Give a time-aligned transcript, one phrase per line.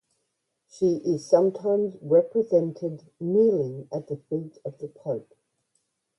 [0.67, 5.37] She is sometimes represented kneeling at the feet of the pope.